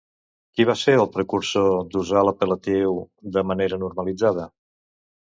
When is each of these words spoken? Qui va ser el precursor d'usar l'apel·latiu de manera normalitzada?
Qui 0.59 0.63
va 0.67 0.75
ser 0.83 0.93
el 1.01 1.09
precursor 1.17 1.67
d'usar 1.91 2.23
l'apel·latiu 2.27 2.95
de 3.35 3.43
manera 3.51 3.79
normalitzada? 3.83 4.47